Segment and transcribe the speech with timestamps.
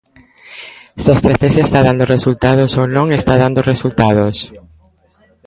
[1.01, 4.35] Se a estratexia está dando resultados ou non está dando resultados.